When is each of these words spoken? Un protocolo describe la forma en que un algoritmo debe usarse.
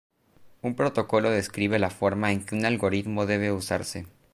Un 0.63 0.73
protocolo 0.73 1.29
describe 1.29 1.77
la 1.77 1.91
forma 1.91 2.31
en 2.31 2.43
que 2.43 2.55
un 2.55 2.65
algoritmo 2.65 3.27
debe 3.27 3.51
usarse. 3.51 4.07